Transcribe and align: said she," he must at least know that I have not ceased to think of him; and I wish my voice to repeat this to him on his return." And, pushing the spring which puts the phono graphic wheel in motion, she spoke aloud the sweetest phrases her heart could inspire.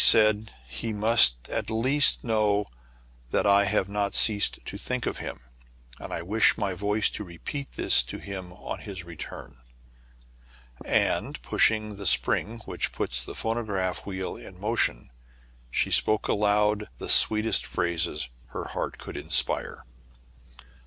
said 0.03 0.51
she," 0.67 0.87
he 0.87 0.93
must 0.93 1.47
at 1.47 1.69
least 1.69 2.23
know 2.23 2.65
that 3.29 3.45
I 3.45 3.65
have 3.65 3.87
not 3.87 4.15
ceased 4.15 4.57
to 4.65 4.75
think 4.75 5.05
of 5.05 5.19
him; 5.19 5.39
and 5.99 6.11
I 6.11 6.23
wish 6.23 6.57
my 6.57 6.73
voice 6.73 7.07
to 7.11 7.23
repeat 7.23 7.73
this 7.73 8.01
to 8.05 8.17
him 8.17 8.51
on 8.51 8.79
his 8.79 9.03
return." 9.03 9.57
And, 10.83 11.39
pushing 11.43 11.97
the 11.97 12.07
spring 12.07 12.61
which 12.65 12.93
puts 12.93 13.21
the 13.23 13.33
phono 13.35 13.63
graphic 13.63 14.07
wheel 14.07 14.35
in 14.37 14.59
motion, 14.59 15.11
she 15.69 15.91
spoke 15.91 16.27
aloud 16.27 16.89
the 16.97 17.07
sweetest 17.07 17.63
phrases 17.63 18.27
her 18.47 18.69
heart 18.69 18.97
could 18.97 19.15
inspire. 19.15 19.85